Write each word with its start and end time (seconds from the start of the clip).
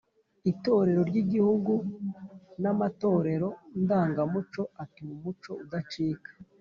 itorero 0.51 1.01
ry’igihugu 1.09 1.73
n’amatorero 2.61 3.49
ndangamuco 3.81 4.61
atuma 4.83 5.11
umuco 5.17 5.51
udacika 5.63 6.29